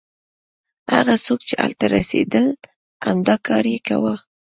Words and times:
هغه 0.95 1.15
څوک 1.25 1.39
چې 1.49 1.55
هلته 1.63 1.85
رسېدل 1.95 2.45
همدا 3.05 3.35
کار 3.47 3.63
یې 3.73 3.79
کاوه. 3.87 4.15